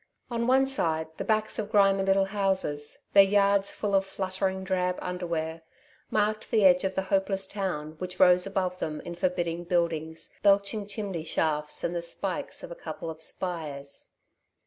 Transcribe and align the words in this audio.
On 0.31 0.47
one 0.47 0.65
side 0.65 1.09
the 1.17 1.23
backs 1.23 1.59
of 1.59 1.69
grimy 1.69 2.01
little 2.01 2.25
houses, 2.25 2.97
their 3.13 3.21
yards 3.21 3.71
full 3.71 3.93
of 3.93 4.03
fluttering 4.03 4.63
drab 4.63 4.97
underwear, 4.99 5.61
marked 6.09 6.49
the 6.49 6.65
edge 6.65 6.83
of 6.83 6.95
the 6.95 7.03
hopeless 7.13 7.45
town 7.45 7.97
which 7.99 8.19
rose 8.19 8.47
above 8.47 8.79
them 8.79 9.01
in 9.01 9.13
forbidding 9.13 9.63
buildings, 9.63 10.31
belching 10.41 10.87
chimney 10.87 11.23
shafts 11.23 11.83
and 11.83 11.93
the 11.93 12.01
spikes 12.01 12.63
of 12.63 12.71
a 12.71 12.75
couple 12.75 13.11
of 13.11 13.21
spires. 13.21 14.07